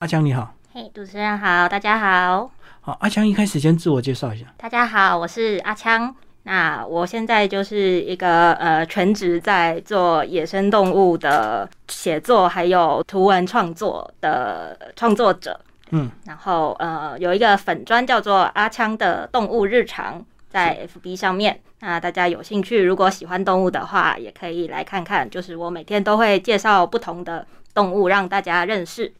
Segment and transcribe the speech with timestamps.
[0.00, 2.50] 阿强你好，嘿，主持人好，大家好，
[2.80, 4.46] 好，阿强一开始先自我介绍一下。
[4.56, 6.16] 大家好，我是阿强。
[6.44, 15.60] 那我现在就是一个呃全职在做野生动物的写作，还有图文创作的创作者。
[15.90, 21.60] 嗯，然后呃有一个粉砖叫做阿强的动物日常，在 FB 上面。
[21.80, 25.28] 那大家有兴趣，如果喜欢动物的话，也可以来看看。
[25.28, 29.12] 就是我每天都会介绍不同的动物，让大家认识。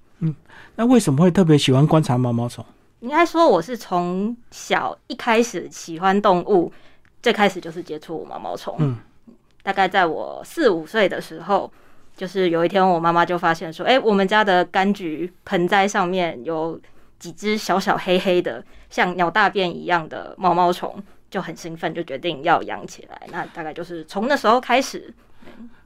[0.76, 2.64] 那为什么会特别喜欢观察毛毛虫？
[3.00, 6.72] 应该说，我是从小一开始喜欢动物，
[7.22, 8.76] 最开始就是接触毛毛虫。
[8.78, 8.98] 嗯，
[9.62, 11.70] 大概在我四五岁的时候，
[12.16, 16.78] 就是有一天我妈妈就发现说，哎、我们家的柑橘盆栽上面有
[17.18, 23.22] 几只小小黑黑的，像鸟大便一样的毛毛虫，就很兴奋，就决定要养起来。
[23.32, 25.12] 那大概就是从那时候开始。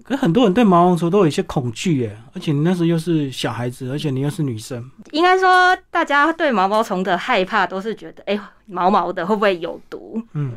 [0.05, 10.23] 可是很多人对毛毛虫都有一些恐惧耶，而且你那时候又是小孩子，而且你又是女生，应该说，大家对毛毛虫的害怕都是觉得，哎、毛毛的会不会有毒？
[10.34, 10.53] 嗯，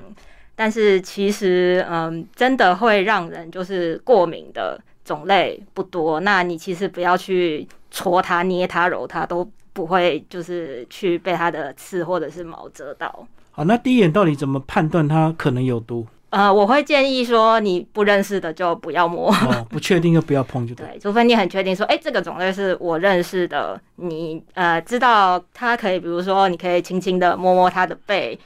[0.54, 6.20] 但是其实，嗯，真的会让人就是过敏的种类不多。
[6.20, 13.26] 那你其实不要去戳它、捏它、揉它，都不会就是去被它的刺或者是毛蛰到。
[13.52, 16.06] 好，那第一眼到底怎么判断它可能有毒？
[16.30, 19.32] 呃，我会建议说，你不认识的就不要摸。
[19.32, 20.86] 哦， 不确定就不要碰就对。
[20.86, 28.38] 对，除非你很确定说，哎、这个种类是我认识的，你呃知道它可以，比如说你可以轻轻的摸摸它的背，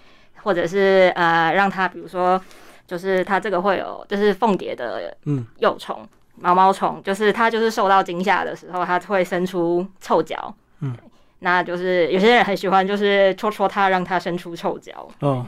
[0.44, 2.40] 或者是呃让它，比如说
[2.86, 10.96] 就是它这个会有就是凤蝶的嗯幼虫、毛毛虫，就是它就是受到惊吓的时候，它会伸出臭脚，嗯，
[11.40, 15.44] 那就是有些人很喜欢就是戳戳它，让它伸出臭脚，哦，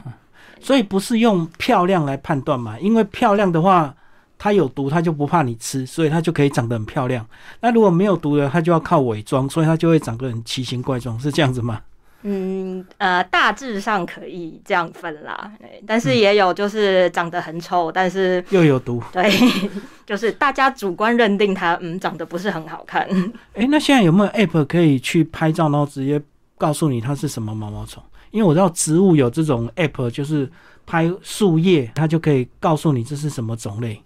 [0.60, 2.78] 所以不是用漂亮来判断嘛？
[2.78, 3.94] 因为漂亮的话，
[4.38, 7.26] 它有毒，它就不怕你吃，所以它就可以长得很漂亮。
[7.60, 11.80] 那如果没有毒的，它就要靠伪装，所以它就会长得很奇形怪状，是这样子吗？
[12.26, 15.52] 嗯，呃，大致上可以这样分啦，
[15.86, 19.02] 但是也有就是长得很丑，但是又有毒。
[19.12, 19.30] 对，
[20.06, 23.06] 就是大家主观认定它，嗯，长得不是很好看。
[23.52, 26.18] 诶，那现在有没有 App 可以去拍照，然后直接
[26.56, 28.02] 告诉你它是什么毛毛虫？
[28.34, 30.50] 因为我知道植物有这种 App，就是
[30.84, 34.02] 拍树叶，它就可以告诉你这是什么种类。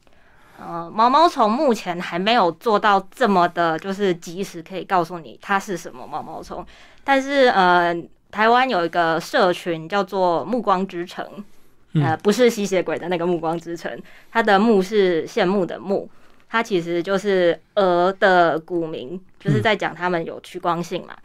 [0.61, 6.63] 呃，毛毛虫目前还没有做到这么的，就是及时可以告诉你它是什么毛毛虫。
[7.03, 7.97] 但是呃，
[8.31, 11.27] 台湾有一个社群叫做“暮光之城”，
[11.97, 13.91] 呃，不是吸血鬼的那个“暮光之城”，
[14.31, 16.07] 它的“暮”是羡慕的“慕”，
[16.51, 21.17] 它其实就是鹅的古名，就是在讲它们有趋光性嘛。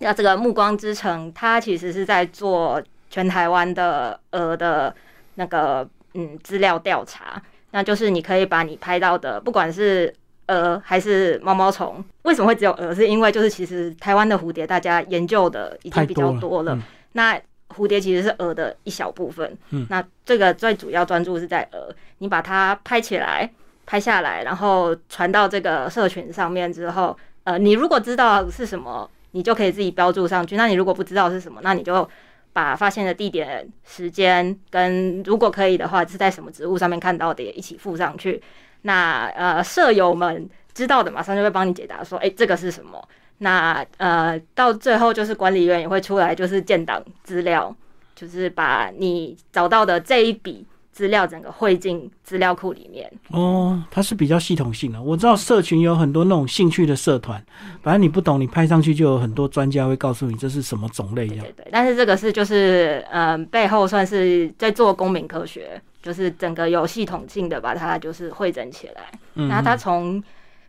[0.00, 4.94] 那这个“暮光之城”，它其实是在做全台湾的鹅的
[5.36, 7.40] 那个嗯资料调查。
[7.70, 10.12] 那就是你可以把你拍到的，不管是
[10.48, 12.92] 鹅还是毛毛虫，为什么会只有鹅？
[12.92, 16.74] 是因为就是其实台湾的蝴蝶大家研究的已经比较多了。
[16.74, 17.40] 嗯那
[17.76, 19.56] 蝴蝶其实是鹅的一小部分。
[19.70, 23.48] 嗯那这个最主要专注是在鹅，你把它拍起来、
[23.86, 30.56] 拍下来，然后传到这个社群上面之后，呃，你如果知道是什么，你就可以自己标注上去。
[30.56, 32.08] 那你如果不知道是什么，那你就
[32.52, 38.42] 把发现的地点、时间跟如果可以的话是在什么植物上面看到的也一起附上去。
[38.82, 43.02] 那呃，舍友们知道的马上就会帮你解答说，哎、这个是什么？
[43.38, 47.74] 那呃，到最后就是管理员也会出来，就是建档资料，
[48.14, 53.10] 就是把你找到的这一笔资料整个汇进资料库里面。
[53.30, 55.00] 哦，它是比较系统性的。
[55.00, 57.42] 我知道社群有很多那种兴趣的社团，
[57.82, 61.52] 反正你不懂，你拍上去就有很多专家会告诉你这是什么种类一样对。
[61.64, 69.10] 对，但是这个是就是嗯、呃背后算是在做公民科学，就是整个有系统性的把它就是汇整起来。
[69.34, 70.22] 嗯然后它从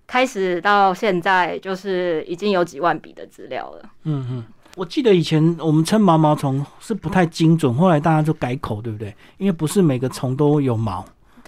[0.07, 3.89] 开始到现在，就是已经有几万笔的资料了。
[4.03, 4.43] 嗯嗯，
[4.75, 9.13] 我记得以前我们称毛毛虫是不太精准，后来大家就改口，对不对？
[9.37, 11.05] 因为不是每个虫都有毛，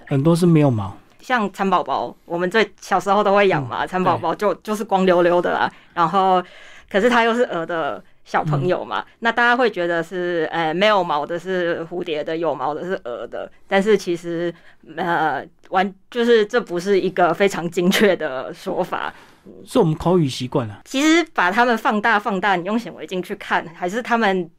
[0.07, 0.95] 很多是没有毛。
[1.19, 5.71] 像蚕宝宝，我们最小时候都会养嘛，蚕宝宝就就是光溜溜的啦。
[5.93, 6.43] 然后，
[6.89, 13.49] 可是它又是鹅的小朋友嘛，那大家会觉得是，呃，没有毛的是蝴蝶的，有毛的是鹅的。
[13.69, 14.53] 但是其实，
[14.97, 19.13] 呃，完就是这不是一个非常精确的说法。
[19.65, 20.81] 是我们口语习惯了。
[20.85, 24.49] 其实把它们放大放大，你用显微镜去看，还是它们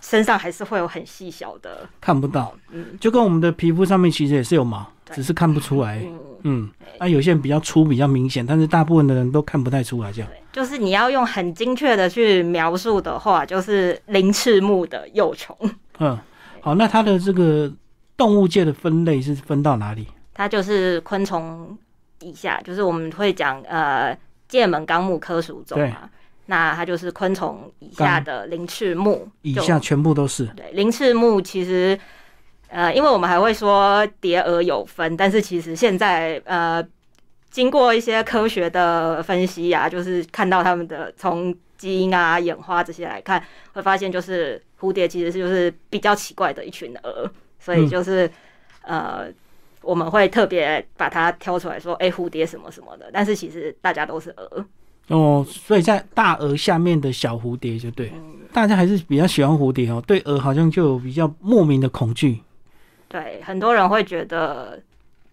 [0.00, 5.98] 身上还是会有很细小的，看不到，嗯就跟我们的皮肤上面其实也是有毛，只是看不出来。
[6.04, 6.18] 嗯。
[6.44, 6.70] 嗯，
[7.00, 10.12] 那、有些人比较粗，比较明显，但是大部分的人都看不太出来。
[10.12, 15.56] 这样，就是你要用很精确的去描述的话，就是鳞翅目的幼虫，
[15.98, 16.16] 嗯，
[16.60, 17.68] 好，那它的这个
[18.16, 20.06] 动物界的分类是分到哪里？
[20.32, 21.76] 它就是昆虫
[22.20, 24.16] 以下，就是我们会讲呃
[24.48, 26.10] 界门纲目科属种嘛。
[26.50, 30.46] 那它就是昆虫以下的鳞翅目，以下全部都是。
[30.56, 31.98] 对，鳞翅目其实，
[32.68, 36.82] 呃，因为我们还会说蝶蛾有分，但是其实现在呃，
[37.50, 43.44] 经过一些科学的分析啊，就是看到它们的从基因啊、演化这些来看，
[43.74, 47.30] 会发现就是蝴蝶其实是就是比较奇怪的一群蛾，
[47.60, 48.30] 所以就是、
[48.80, 49.26] 呃，
[49.88, 54.66] 我们会特别把它挑出来说，哎、蝴蝶什么什么的，但是其实大家都是蛾。
[55.06, 58.12] 哦，所以在大蛾下面的小蝴蝶就对，
[58.52, 62.38] 大家还是比较喜欢蝴蝶哦，对蛾好像就有比较莫名的恐惧。
[63.08, 64.78] 对，很多人会觉得，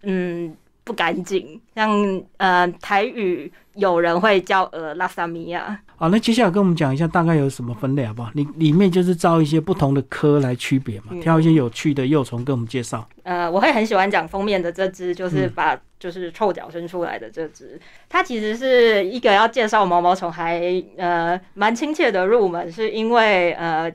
[0.00, 1.60] 嗯，不干净。
[1.74, 8.30] 像呃，台语有人会叫呃拉萨米亚，好，那接下来跟我们讲一下大概有什么分类好不好？
[8.34, 13.08] 你里面就是照一些不同的科来区别嘛，嗯挑一些有趣的幼虫跟我们介绍。
[13.22, 20.60] 呃，我会很喜欢讲封面的这只，就是嗯把就是臭脚伸出来的这只，它其实是一个要介绍毛毛虫还
[20.98, 23.90] 呃蛮亲切的入门，是因为呃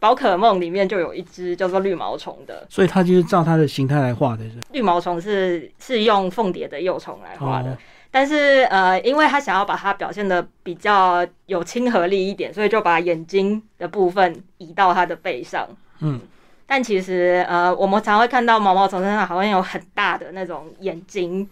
[0.00, 7.70] 宝可梦里面就有一只叫做绿毛虫的，所以它就是照它的形态来画的，是绿毛虫是是用凤蝶的幼虫来画的。
[7.72, 7.78] 哦
[8.16, 15.68] 但是呃，因为他想要把它表现的比较有亲和力一点，所以就把眼睛的部分移到它的背上。
[15.98, 16.20] 嗯，
[16.64, 21.50] 但其实呃，我们常会看到毛毛虫身上好像有很大的那种眼睛，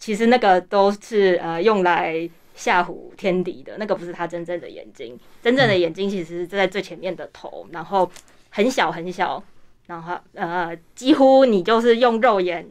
[0.00, 5.16] 其实那个都是呃用来吓唬天敌的，那个不是它真正的眼睛。
[5.40, 8.10] 真正的眼睛其实是在最前面的头，然后
[8.48, 9.40] 很小很小，
[9.86, 12.66] 然后呃几乎你就是用肉眼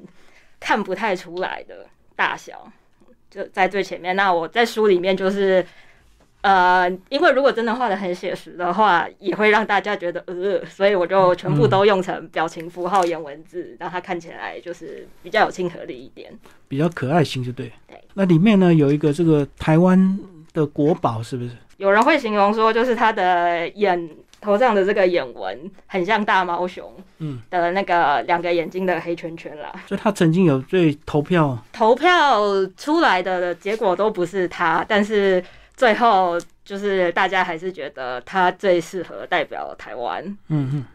[0.59, 1.85] 看不太出来的
[2.18, 2.69] 大小。
[3.29, 4.15] 就在最前面。
[4.15, 5.65] 那我在书里面就是，
[6.41, 16.31] 呃，因为如果真的画的很写实的话，也会让大家觉得呃，所以我就全部都用成表情符号、颜文字，让它看起来就是比较有亲和力一点。
[16.67, 17.71] 比较可爱型就对。
[17.87, 20.19] 对，那里面呢有一个这个台湾
[20.53, 21.51] 的国宝，是不是？
[21.77, 24.09] 有人会形容说，就是他的眼
[24.41, 29.71] 头上的这个眼纹很像大猫熊嗯，的那个两个眼睛的黑圈圈啦。
[29.88, 32.41] 所以他曾经有最投票，投票
[32.77, 35.44] 出来的结果都不是他，但是
[35.75, 40.85] 最后就是大家还是觉得他最适合代表台湾，嗯嗯，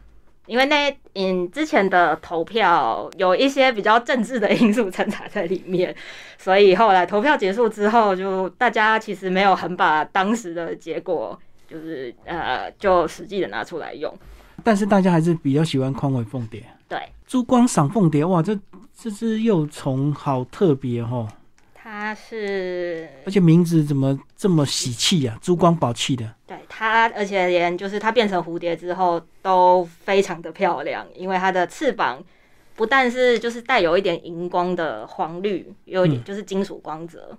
[0.46, 5.94] 因为那嗯之前的投票有一些比较政治的因素掺杂在里面，
[6.38, 11.38] 所以后来投票结束之后，就大家其实没有很把当时的结果
[11.74, 14.16] 就是呃就实际的拿出来用。
[14.62, 16.64] 但是大家还是比较喜欢宽尾凤蝶。
[16.88, 18.56] 对，珠光赏凤蝶，哇，这
[18.96, 21.28] 这只幼虫好特别哦，
[21.74, 25.36] 它是而且名字怎么这么喜气啊？
[25.42, 26.32] 珠光宝气的。
[26.46, 32.22] 对它，而且连就是它变成蝴蝶之后都非常的漂亮，因为它的翅膀
[32.76, 37.38] 不但是就是带有一点荧光的黄绿，有一点嗯就是金属光泽，嗯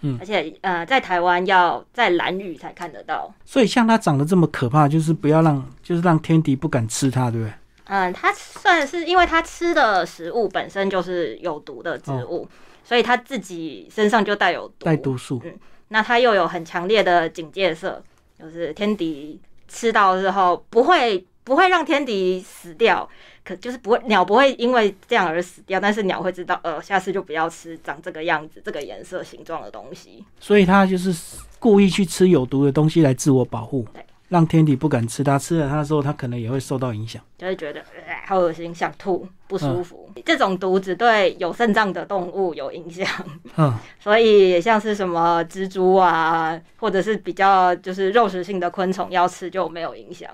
[0.00, 0.18] 嗯。
[0.20, 7.52] 而且呃在台湾要在蓝雨才看得到，所以像它长得这么可怕，就是不要让，就是让天敌不敢吃它，对不对？
[7.84, 12.48] 嗯，它算是因为它吃的食物本身就是有毒的植物，
[12.84, 15.40] 所以它自己身上就带有毒，带毒素。
[15.44, 15.52] 嗯。
[15.88, 18.00] 那它又有很强烈的警戒色，
[18.38, 23.08] 就是天敌吃到之后不会不会让天敌死掉，
[23.44, 30.24] 可就是不会鸟不会因为这样而死掉，但是鸟会知道，呃，下次就不要吃长这个样子、这个颜色、形状的东西。
[30.38, 31.14] 所以它就是
[31.58, 35.38] 故意去吃有毒的东西来自我保护对，让天敌不敢吃它。
[35.38, 37.22] 吃了它之后，它可能也会受到影响。
[37.38, 40.10] 就会觉得、呃、好恶心，想吐，不舒服。
[40.24, 43.06] 这种毒只对有肾脏的动物有影响，
[43.56, 50.30] 嗯，所以像是什么蜘蛛啊，或者是比较就是肉食性的昆虫要吃就没有影响。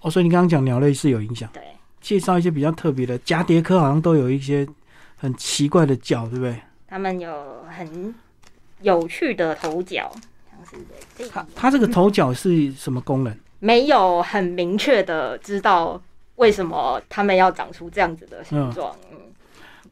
[0.00, 1.48] 哦，所以你刚刚讲鸟类是有影响。
[1.52, 1.62] 对，
[2.00, 4.66] 介绍一些比较特别的，蛱蝶科好像都有一些
[5.16, 6.60] 很奇怪的角，对不对？
[6.88, 8.14] 他们有很
[8.82, 10.10] 有趣的头角，
[10.50, 10.84] 像是
[11.16, 13.36] 这它它这个头角是什么功能？
[13.58, 16.00] 没有很明确的知道
[16.36, 18.94] 为什么它们要长出这样子的形状。
[19.10, 19.18] 嗯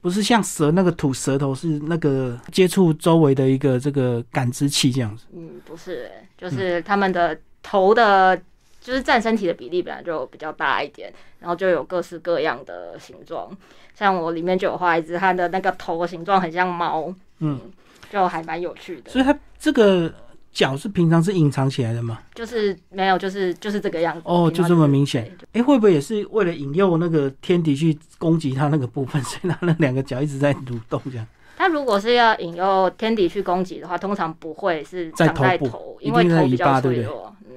[0.00, 5.24] 不是像蛇那个吐舌头，是那个接触周围的一个这个感知器这样子。
[5.34, 8.40] 嗯，不是，就是它们的头的，
[8.88, 13.46] 就是占身体的比例本来就比较大一点，然后就有各式各样的形状。
[13.94, 17.60] 像我里面就有画一只，它的那个头形状很像猫，嗯，
[18.10, 19.10] 就还蛮有趣的。
[19.10, 20.10] 所以它这个
[20.54, 22.20] 脚是平常是隐藏起来的吗？
[22.34, 24.22] 就是没有，就是就是这个样子。
[24.24, 25.60] 哦，就这么明显对。
[25.60, 31.26] 哎，会不会也是为了引诱那个天敌去攻击它那个部分， 所以它那两个脚一直在蠕动这样？
[31.58, 37.30] 它如果是要引诱天敌去攻击的话，通常不会是在长在头因为头比较脆弱。
[37.50, 37.56] 嗯，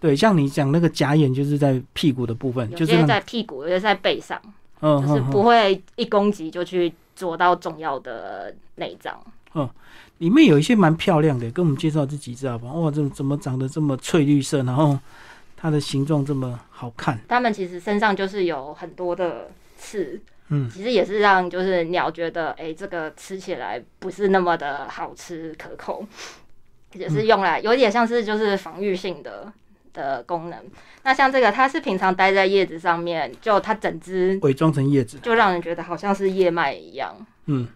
[0.00, 4.40] 对，像你讲那个假眼就是在屁股的部分，有些就是在屁股，有些在背上，
[4.80, 9.18] 嗯就是嗯不会一攻击就去啄到重要的内脏。
[9.54, 9.68] 嗯
[10.18, 12.74] 里面有一些蛮漂亮的，跟我们介绍这几只好不好？
[12.74, 14.98] 哇，怎么怎么长得这么翠绿色，然后
[15.56, 17.20] 它的形状这么好看？
[17.28, 26.04] 它们其实身上就是有很多的刺，嗯其实也是让就是鸟觉得，哎、这个吃起来不是那么的好吃可口，
[26.94, 29.52] 也是用来有点像是就是防御性的
[29.98, 30.58] 的功能。
[31.02, 37.14] 那像这个，它是平常待在叶子上面，就它整只伪装成叶子，就让人觉得好像是叶脉一样。
[37.46, 37.66] 嗯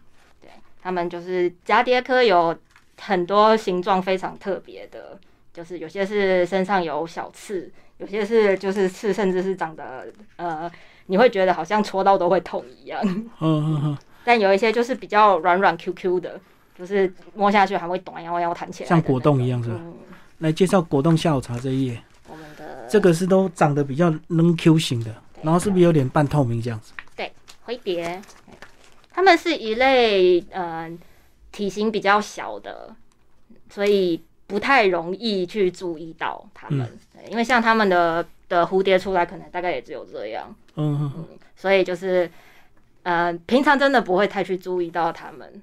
[0.40, 0.50] 对
[0.80, 2.56] 它们就是蛱蝶科有
[3.00, 5.18] 很多形状非常特别的，
[5.52, 10.70] 就是有些是身上有小刺，有些是就是刺甚至是长得呃，
[11.06, 13.00] 你会觉得好像戳到都会痛一样。
[13.04, 16.40] 嗯嗯嗯，但有一些就是比较软软 Q Q 的，
[16.78, 19.76] 就是摸下去还会短然后要弹起来，像果冻一样是吧？
[19.80, 19.94] 嗯，
[20.38, 22.02] 来介绍果冻下午茶这一页，
[22.88, 26.92] 这个是都长得比较嫩 Q 型的，然后是不是有点半透明这样子？
[27.16, 27.32] 对
[27.64, 28.20] 灰蝶，
[29.10, 30.90] 它们是一类呃
[31.50, 32.94] 体型比较小的，
[33.70, 36.86] 所以不太容易去注意到它们。
[37.14, 42.28] 对因为像它们的的蝴蝶出来，可能大概也只有这样，嗯嗯嗯，所以就是
[43.04, 45.62] 呃平常真的不会太去注意到它们。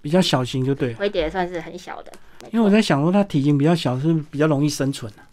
[0.00, 0.96] 比较小型就对了。
[0.96, 2.12] 灰蝶算是很小的，
[2.52, 5.26] 因为我在想说，它体型比较小，是不是比较容易生存啊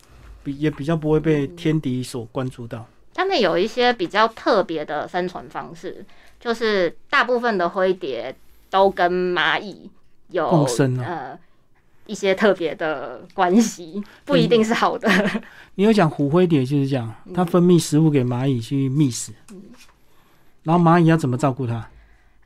[0.45, 2.85] 比也比较不会被天敌所关注到。
[3.15, 6.05] 他们有一些比较特别的生存方式，
[6.39, 8.35] 就是大部分的灰蝶
[8.69, 9.89] 都跟蚂蚁
[10.29, 11.39] 有共生哦呃
[12.05, 15.09] 一些特别的关系，不一定是好的。
[15.75, 19.31] 你有讲虎灰蝶就是这样，它分泌食物给蚂蚁去觅食，
[20.63, 21.89] 然后蚂蚁要怎么照顾它？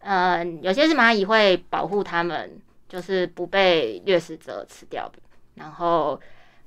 [0.01, 5.19] 呃，有些是蚂蚁会保护它们，就是不被掠食者吃掉的，
[5.55, 6.19] 然后。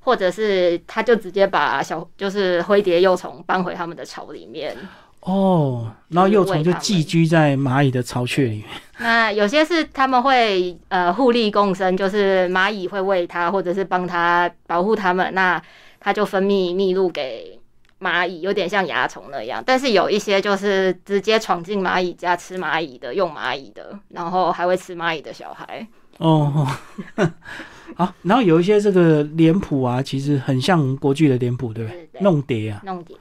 [0.04, 4.76] 或者是他就直接把小就是灰蝶幼虫搬回他们的巢里面，
[5.21, 8.66] 哦，然后幼虫就寄居在蚂蚁的巢穴里面。
[8.99, 15.61] 那有些是他们会呃互利共生，就是蚂蚁会喂它，或者是帮它保护它们，那
[16.00, 17.59] 它就分泌蜜露给
[18.00, 19.62] 蚂蚁，有点像蚜虫那样。
[19.64, 25.87] 但是有一些就是直接闯进蚂蚁家吃蚂蚁的，用蚂蚁的，然后还会吃蚂蚁的小孩。
[26.18, 26.66] 哦，
[27.96, 32.20] 好， 然后有一些这个脸谱啊，其实很像国剧的脸谱，对不对？
[32.20, 33.16] 弄蝶啊，弄蝶，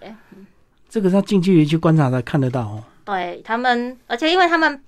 [0.90, 2.84] 这个是要近距离去观察才看得到哦。
[3.04, 4.82] 对他们，而且因为他们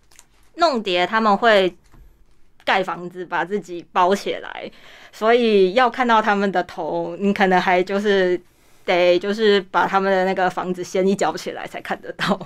[0.55, 1.73] 弄蝶，他们会
[2.63, 4.71] 盖房子把自己包起来，
[5.11, 8.39] 所以要看到他们的头，你可能还就是
[8.85, 12.39] 得就是把他们的那个房子掀一角起来才看得到。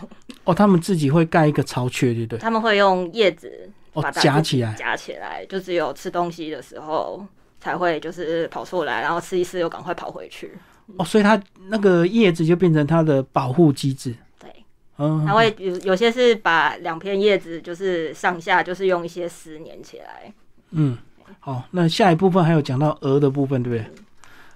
[0.45, 2.39] 哦，他们自己会盖一个巢穴，对不对？
[2.39, 4.73] 他们会用叶子哦把，夹起来。
[4.73, 7.25] 夹起来，就只有吃东西的时候
[7.59, 10.57] 才会就是跑出来，然后吃一吃又赶快跑回去。
[10.97, 14.15] 哦，所以它那个叶子就变成它的保护机制。
[14.39, 14.49] 对，
[14.97, 20.31] 嗯，它会有有些是把两片叶子就是上下就是用一些丝粘起来。
[20.71, 20.97] 嗯，
[21.39, 23.91] 好，那下一部分还有讲到鹅的部分，对不对？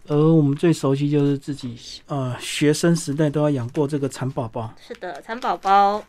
[0.07, 4.73] 鹅我们最熟悉就是自己呃学生时代都要养过这个蚕宝宝。
[4.85, 6.03] 是的，蚕宝宝，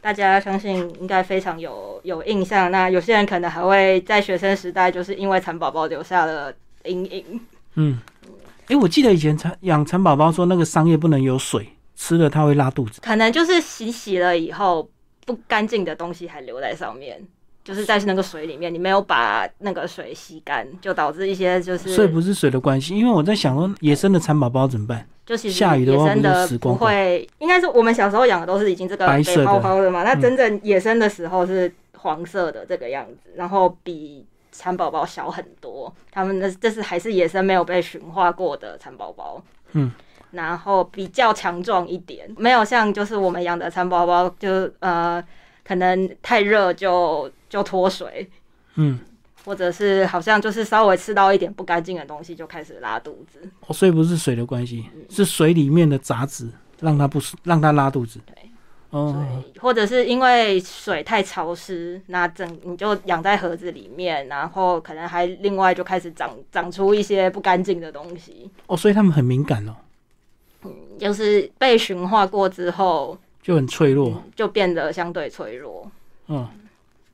[0.00, 2.70] 大家相信应该非常有有印象。
[2.70, 6.52] 那有些人可能还会在学生时代，就是因为蚕宝宝留下了
[6.84, 7.40] 阴影。
[7.74, 7.98] 嗯，
[8.68, 13.00] 诶，我记得以前蚕养蚕宝宝说那个桑叶不能有水，吃了它会拉肚子。
[13.02, 14.88] 可能就是洗洗了以后，
[15.24, 17.20] 不干净的东西还留在上面，
[17.64, 25.06] 就是在那个水里面，你没有把那个水吸干，就导致一些就是，所以不是水的关系，因为我在想说野生的蚕宝宝怎么办？
[25.26, 30.20] 就其实野生的不会，应该是我们小时候养的都是已经这个白泡泡的嘛，那嗯。
[30.20, 39.42] 真正野生的时候是黄色的这个样子，然后比蚕宝宝小很多，他们的这是还是野生没有被驯化过的蚕宝宝，
[39.72, 39.92] 嗯。
[40.32, 45.22] 然后比较强壮一点，没有像就是我们养的蚕宝宝，就呃
[45.66, 48.28] 可能太热就就脱水，
[48.74, 48.98] 嗯，
[49.46, 53.40] 或者是好像就是稍微吃到一点不干净的东西就开始拉肚子。
[53.66, 56.48] 哦，所以不是水的关系，是水里面的杂质
[56.80, 58.20] 让它不舒让它拉肚子。
[58.26, 58.34] 对，
[58.90, 69.74] 哦，或者是因为水太潮湿，那整你就养在盒子里面，然后可能还另外就开始长长出一些不干净的东西，哦，所以他们很敏感哦，
[70.64, 74.22] 嗯就是被驯化过之后，就很脆弱。
[74.34, 75.88] 就变得相对脆弱。
[76.28, 76.48] 嗯，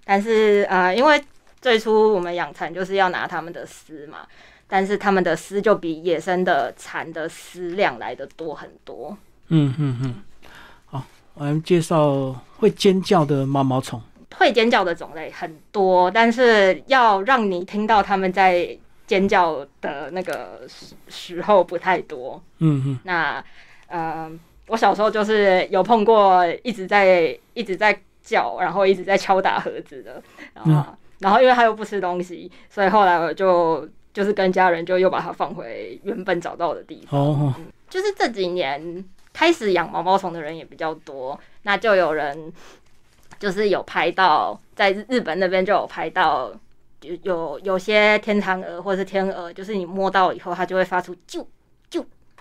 [0.05, 1.23] 但是呃，因为
[1.62, 4.26] 最初我们养蚕就是要拿它们的丝嘛，
[4.66, 9.16] 但是它们的丝就比野生的蚕的丝量来的多很多。
[9.49, 10.14] 嗯嗯嗯，
[10.87, 11.04] 好，
[11.35, 14.02] 我们介绍会尖叫的毛毛虫。
[14.37, 18.76] 会尖叫的种类很多，但是要让你听到它们在
[19.07, 22.42] 尖叫的那个时时候不太多。
[22.59, 23.45] 嗯嗯，那
[23.87, 24.28] 呃，
[24.66, 30.21] 我小时候就是有碰过一直在一直在叫，然后一直在敲打盒子的，
[30.54, 37.19] 然后、然后因为他又不吃东西，所以后来我就就是跟家人就又把它放回原本找到的地方。
[37.19, 37.55] 哦，
[37.88, 42.52] 就是这几年开始养毛毛虫的人也比较多，那就有人
[43.38, 46.52] 就是有拍到，在日本那边就有拍到，
[47.02, 51.45] 有有有些天堂蛾或是天鹅，就是你摸到以后，它就会发出啾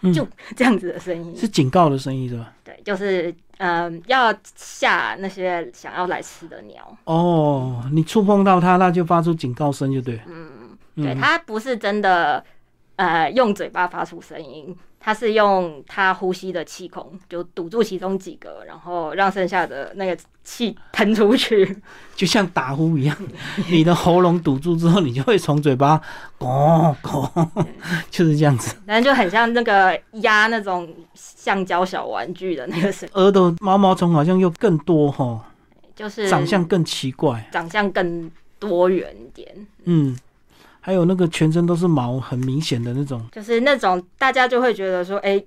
[0.03, 1.35] 啾嗯这样子的声音。
[1.37, 2.53] 是警告的声音是吧？
[2.63, 6.97] 对，就是嗯、要吓那些想要来吃的鸟。
[7.03, 12.43] 哦，你触碰到它，那就发出警告声，就对嗯对，它不是真的
[12.95, 21.75] 呃用嘴巴发出声音，它是用它呼吸的气孔就堵住其中几个，然后让剩下的那个气喷出去。
[22.15, 23.17] 就像打呼一样，
[23.69, 25.99] 你的喉咙堵住之后，你就会从嘴巴
[26.37, 27.49] 咕咕，
[28.11, 28.75] 就是这样子。
[28.85, 35.43] 反正就很像那个压那种橡胶小玩具的那个声音，鹅的毛毛虫好像又更多哈，
[35.95, 37.49] 就是长相更奇怪。
[37.51, 38.29] 长相更
[38.59, 40.15] 多元一点，嗯，
[40.81, 43.23] 还有那个全身都是毛，很明显的那种。
[43.31, 45.41] 就是那种大家就会觉得说，哎、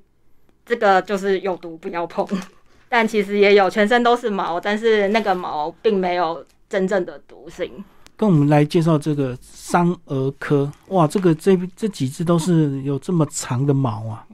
[0.64, 2.26] 这个就是有毒，不要碰。
[2.88, 7.84] 但其实也有全身都是毛，但是那个毛并没有真正的毒性。
[8.16, 14.24] 跟我们来介绍这个桑蛾科，哇，这个这这几只都是有这么长的毛啊！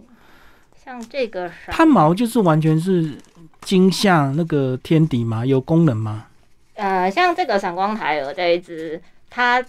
[0.76, 3.16] 像这个啥，它毛就是完全是
[3.62, 6.26] 惊吓那个天敌嘛，有功能吗？
[6.74, 9.64] 呃，像这个闪光台蛾这一只，它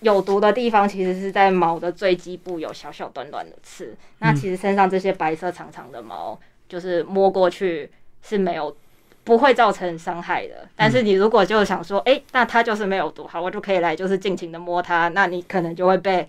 [0.00, 3.96] 有毒的地方其实是在毛的最基部有小小短短的刺。
[4.18, 7.90] 那其实身上这些白色长长的毛，就是摸过去
[8.22, 8.76] 是没有
[9.22, 10.68] 不会造成伤害的。
[10.76, 16.26] 但是你如果就想说，哎、那它就是没有毒，好，我就可以来就是尽情的摸它，那你可能就会被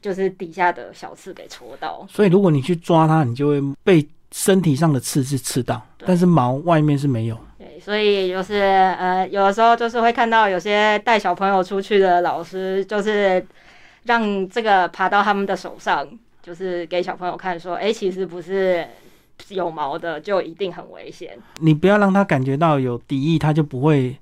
[0.00, 2.06] 就是底下的小刺给戳到。
[2.08, 7.38] 所以如果你去抓它，你就会被身体上的刺是刺到，但是毛外面是没有。
[7.66, 13.44] 对，所以就是呃，有的时候就是会看到有些带小朋友出去的老师，就是
[14.04, 16.06] 让这个爬到他们的手上，
[16.42, 18.86] 就是给小朋友看说，哎、其实不是
[19.48, 21.36] 有毛的就一定很危险。
[21.60, 24.16] 你不要让他感觉到有敌意，他就不会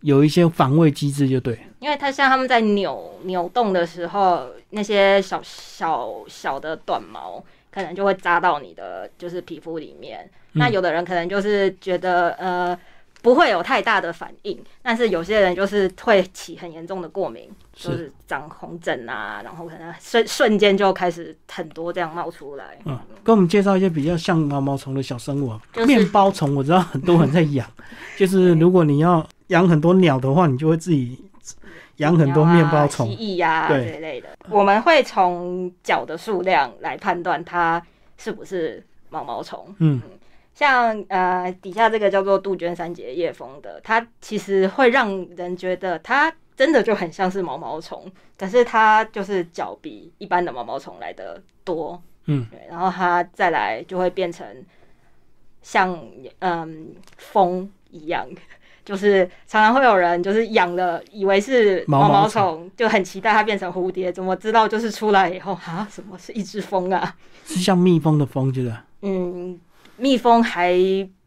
[0.00, 1.58] 有一些防卫机制，就对。
[1.78, 10.28] 因为他像他们在扭扭动的时候，那些小小小的短毛可能就会扎到你的就是皮肤里面。
[10.56, 12.78] 那有的人可能就是觉得呃
[13.22, 22.78] 不会有太大的反应，但是有些人就是会起很严重的过敏，就是是长红疹啊，然后可能瞬瞬间就开始很多这样冒出来。
[22.84, 25.60] 嗯，跟我们介绍一些比较像毛毛虫的小生物啊。
[25.72, 27.68] 就是面包虫，我知道很多人在养，
[28.16, 31.18] 就是如果你要养很多鸟的话，你就会自己
[31.96, 33.10] 养很多面包虫啊、。
[33.10, 37.82] 蜥蜴呀、对这类的，我们会从脚的数量来判断它
[38.18, 39.74] 是不是毛毛虫。
[39.78, 40.00] 嗯，
[40.56, 52.02] 像呃底下这个叫做杜鹃三节叶蜂的，它其实会让人觉得它真的就很像是毛毛虫，可是它就是脚比一般的毛毛虫来的多。
[52.24, 54.46] 嗯，对，然后它再来就会变成
[55.60, 56.02] 像
[56.38, 58.26] 嗯蜂一样。
[58.82, 67.14] 就是常常会有人就是养了，以为是毛毛毛毛虫，就很期待它变成蝴蝶，怎么知道就是出来以后啊，什么是一只蜂啊？
[67.44, 69.58] 是像蜜蜂的蜂，觉得嗯，
[69.96, 70.74] 蜜蜂还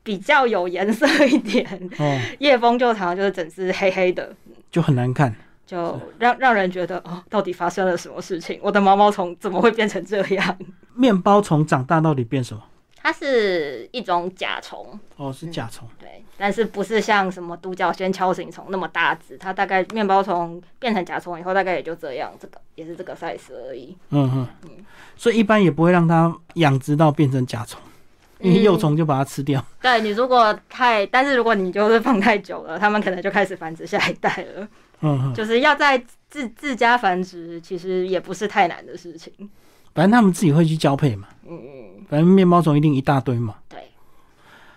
[0.03, 1.65] 比较有颜色一点，
[1.97, 4.35] 哦，夜蜂就常常就是整只黑黑的，
[4.71, 5.35] 就很难看。
[5.65, 8.59] 就让让人觉得哦，到底发生了什么事情？
[8.63, 10.57] 我的毛毛虫怎么会变成这样？
[10.95, 12.63] 面包虫长大到底变什么？
[12.95, 15.87] 它是一种甲虫，哦，是甲虫。
[15.99, 19.37] 对，但是不是像什么独角仙锹形虫那么大只？
[19.37, 23.95] 它大概面包虫变成甲虫以后，大概也就这样，这个也是这个 size 而已。
[24.09, 24.47] 嗯哼，
[25.15, 27.79] 所以一般也不会让它养殖到变成甲虫，
[28.39, 29.63] 因为幼虫就把它吃掉。
[29.81, 34.67] 对你如果太，但是如果你就是放太久了，它们可能就开始繁殖下一代了。
[35.01, 39.33] 嗯哼，就是要在自自家繁殖，其实也不是太难的事情。
[39.93, 41.27] 反正他们自己会去交配嘛。
[41.47, 43.55] 嗯嗯，反正面包虫一定一大堆嘛。
[43.67, 43.79] 对。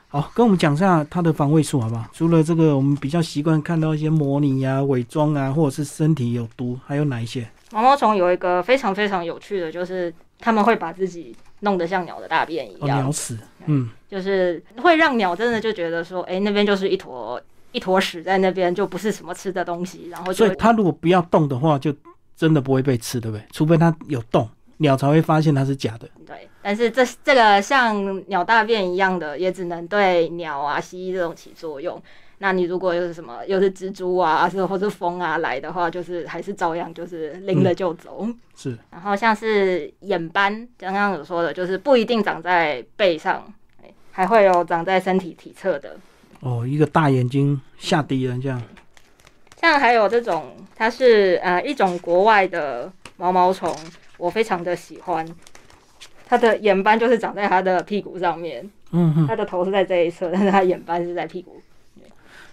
[0.09, 2.05] 好，跟我们讲一下它的防卫术好不好？
[2.12, 7.48] 除了这个，我们比较习惯看到一些模拟呀、伪装啊，或者是身体有毒，还有哪一些？
[7.70, 13.37] 毛毛虫有一个非常非常有趣的，就是他们会把自己弄得像鸟的大便一哦，样，鸟屎。
[13.66, 17.40] 嗯，就是会让鸟真的就觉得说，哎、那边就是一坨
[17.72, 21.94] 一坨屎在那边，就不是什么吃的东西，然后就所以它如果不要动的话，就
[22.37, 23.44] 真的不会被吃，对不对？
[23.53, 24.48] 除非它有动，
[24.79, 26.09] 鸟才会发现它是假的。
[26.27, 26.48] 对。
[26.61, 32.01] 但是这这个像鸟大便一样的，也只能对鸟啊、蜥蜴这种起作用。
[32.42, 38.26] 那你如果又是什么，又是蜘蛛啊，是或是蜂啊来的话，就是还是照样就是拎了就走。
[38.57, 43.44] 是，然后像是眼斑，刚刚有说的，就是不一定长在背上，
[43.81, 45.96] 哎还会有长在身体体侧的。
[46.40, 48.61] 哦，一个大眼睛吓敌人这样。
[49.61, 53.72] 像还有这种，它是呃一种国外的毛毛虫，
[54.18, 55.24] 我非常的喜欢。
[56.26, 61.62] 它的眼斑就是长在它的屁股上面，嗯哼，它的头是在这一侧，但是它眼斑是在屁股。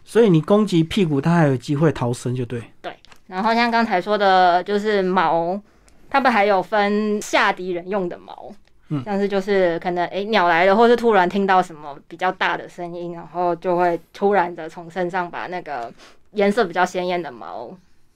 [0.09, 2.59] 所以你攻击屁股，它还有机会逃生，就对。
[2.81, 2.91] 对
[3.27, 5.61] 然后像刚才说的，就是毛，
[6.09, 8.51] 它们还有分吓敌人用的毛，
[8.87, 15.93] 嗯像是就是可能诶鸟来了，或是突然听到什么比较大的声音，然后就会突然的从身上把那个
[16.31, 17.69] 颜色比较鲜艳的毛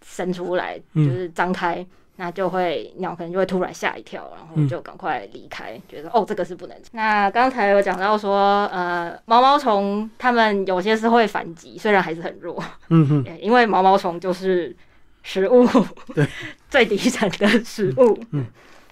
[0.03, 1.85] 伸出来，嗯就是张开。
[2.23, 6.89] 那就会鸟可能就会突然吓一跳，然后就赶快离开，觉得哦这个是不能吃。
[6.93, 14.73] 那刚才有讲到说，呃，毛毛虫它们有些是会反击，虽然还是很弱，嗯哼，因为毛毛虫就是
[15.21, 15.67] 食物
[16.15, 16.25] 对
[16.69, 18.17] 最底层的食物。
[18.31, 18.45] 嗯，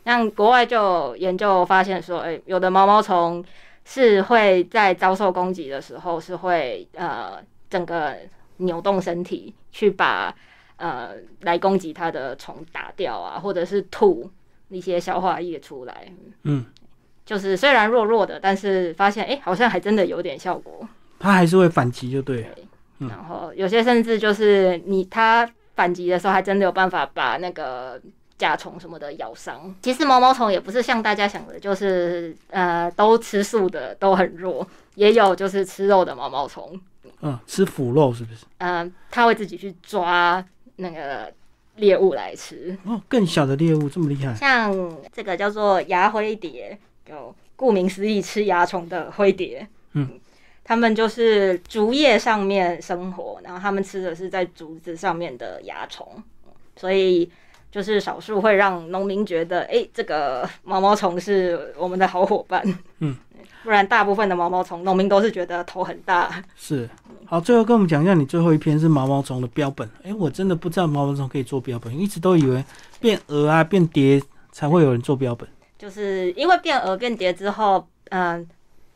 [0.03, 3.41] 像国外就有研究发现说，哎、有的毛毛虫
[3.85, 8.17] 是会在遭受攻击的时候是会呃整个
[8.57, 10.35] 扭动身体去把
[10.81, 14.29] 呃来攻击它的虫打掉啊，或者是吐
[14.69, 16.11] 一些消化液出来。
[16.43, 16.65] 嗯，
[17.25, 20.87] 就是虽然弱弱的，但是发现哎、好像还真的有点效果。
[21.19, 22.49] 它还是会反击，就对了。
[22.99, 27.99] 嗯然后有些甚至就是你它反击的时候，还真的有办法把那个
[28.37, 29.73] 甲虫什么的咬伤。
[29.81, 36.79] 其实毛毛虫也不是像大家想的，就是呃都吃素的都很弱，也有就是吃肉的毛毛虫，
[37.21, 38.45] 嗯，吃腐肉是不是？
[38.59, 40.43] 嗯、它会自己去抓
[40.81, 41.31] 那个
[41.77, 42.77] 猎物来吃。
[42.83, 44.33] 哦，更小的猎物这么厉害。
[44.35, 46.77] 像这个叫做牙灰蝶，
[47.09, 49.67] 有顾名思义吃蚜虫的灰蝶。
[49.93, 50.19] 嗯，
[50.63, 56.07] 他们就是竹叶上面生活，然后他们吃的是在竹子上面的蚜虫，
[56.75, 57.29] 所以
[57.69, 62.63] 就是少数会让农民觉得，哎、这个毛毛虫是我们的好伙伴。
[62.99, 63.15] 嗯，
[63.63, 66.43] 不然大部分的毛毛虫，农民都是觉得头很大。
[66.55, 66.89] 是。
[67.31, 69.89] 好，最后跟我们讲一下，你最后一篇是毛毛虫的标本。
[70.03, 72.61] 哎、我真的不知道毛毛虫可以做标本，一直都以为
[72.99, 75.47] 变蛾啊、变蝶才会有人做标本。
[75.79, 78.45] 就是因为变蛾变蝶之后，嗯、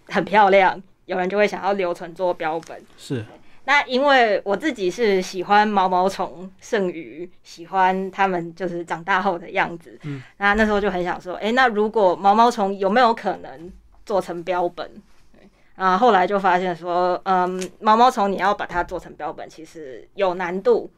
[0.07, 2.77] 很漂亮，有人就会想要留存做标本。
[2.97, 3.23] 是，
[3.63, 13.71] 那因为我自己是喜欢毛毛虫胜于喜欢它们就是长大后的样子，嗯，那那时候就很想说，诶，那如果毛毛虫有没有可能
[14.05, 14.91] 做成标本？
[15.77, 20.89] 对啊，后来就发现说，嗯，毛毛虫你要把它做成标本，其实有难度，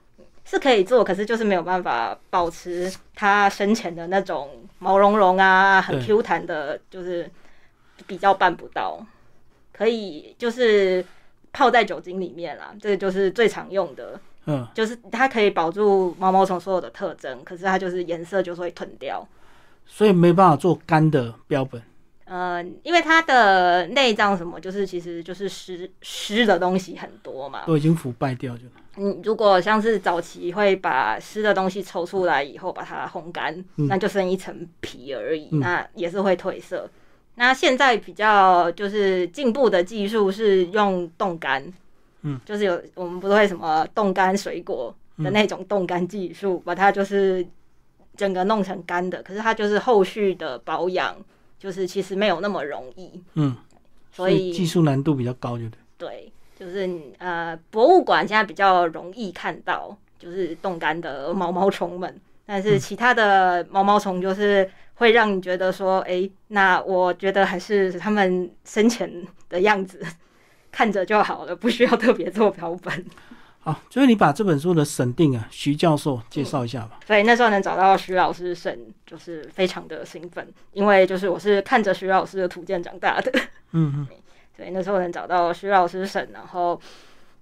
[0.46, 7.30] 是可以做，可是就是没有办法保持它生前的那种毛茸茸啊、很 Q 弹的，就是
[8.06, 9.04] 比较办不到。
[9.74, 11.06] 可以就是
[11.54, 19.28] 泡在酒精里面啦，这个就是最常用的，嗯，就是它可以保住毛毛虫所有的特征，可是它就是颜色就是会褪掉。
[19.86, 21.82] 所以没办法做干的标本。
[22.28, 27.64] 呃，因为它的内脏什么，就是其实就是湿湿的东西很多嘛。
[27.66, 28.64] 都已经腐败掉就。
[28.98, 36.90] 嗯，如果像是早期会把湿的东西抽出来以后，把它烘干，嗯那就剩一层皮而已，嗯那也是会褪色。
[37.36, 41.72] 那现在比较就是进步的技术是用冻干，
[42.24, 47.46] 嗯，就是有我们不是会什么冻干水果的那种冻干技术，把它就是
[48.16, 51.16] 整个弄成干的，可是它就是后续的保养，
[51.60, 53.56] 就是其实没有那么容易，嗯，
[54.12, 55.78] 所以技术难度比较高，就对。
[55.98, 69.12] 对，就是呃，博物馆现在比较容易看到，就是冻干的毛毛虫们，但是其他的毛毛虫就是会让你觉得说，哎、那我觉得还是他们生前
[69.50, 70.00] 的样子
[70.72, 73.06] 看着就好了，不需要特别做标本。
[73.68, 77.02] 好，所以你把这本书的审定啊，徐教授介绍一下吧。
[77.06, 83.30] 所以那时候能找到徐老师审，就是非常的兴奋，因为就是我是看着徐老师的图鉴长大的。
[83.74, 84.08] 嗯嗯，
[84.56, 86.80] 所以那时候能找到徐老师审，然后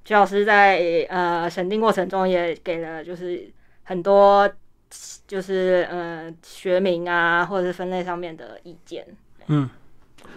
[0.04, 3.48] 徐老师在呃审定过程中也给了就是
[3.84, 4.50] 很多
[5.28, 9.06] 就是呃学名啊或者是分类上面的意见。
[9.46, 9.70] 嗯，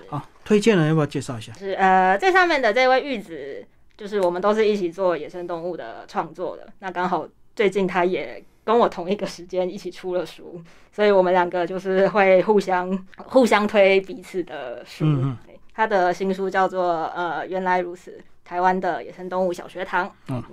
[0.09, 1.51] 好，推荐人要不要介绍一下？
[1.53, 3.66] 就是呃这上面的这位玉子，
[3.99, 8.43] 就是我们都是一起做野生动物的创作的，那刚好最近他也。
[8.65, 15.07] 跟我同一个时间一起出了书，所以我们两个就是会互相互相推彼此的书。
[15.07, 15.39] 嗯嗯
[15.73, 20.07] 他的新书叫做《呃原来如此：台湾的野生动物小学堂》。
[20.29, 20.45] 嗯，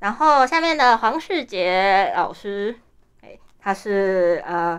[0.00, 2.76] 然后下面的黄世杰老师，
[3.22, 4.78] 哎，他是呃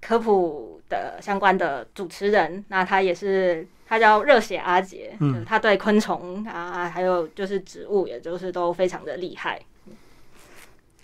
[0.00, 9.60] 科普的相关的主持人，那他也是他叫热血阿杰，嗯就是他对昆虫啊，还有就是植物，也就是都非常的厉害。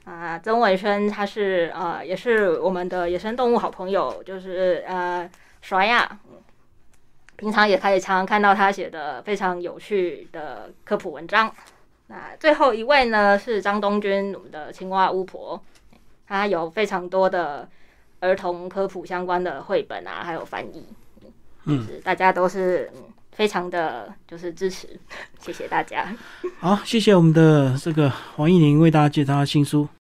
[0.04, 6.18] 啊，曾伟轩他是呃，也是我们的野生动物好朋友，就是呃，甩呀，
[7.36, 11.54] 平常也可以常常看到他写的非常有趣的科普文章。
[12.08, 15.62] 那最后一位呢是张东君，我们的青蛙巫婆，
[16.26, 17.68] 她有非常多的
[18.18, 20.84] 儿童科普相关的绘本啊，还有翻译，
[21.64, 22.90] 嗯，大家都是
[23.32, 24.88] 非常的就是支持，
[25.40, 26.14] 谢谢大家。
[26.58, 29.88] 好，谢谢我们的这个黄艺玲为大家介绍新书。